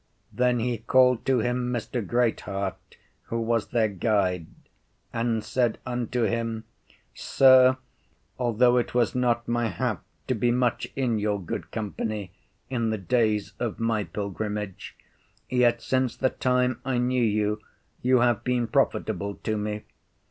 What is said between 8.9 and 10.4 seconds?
was not my hap to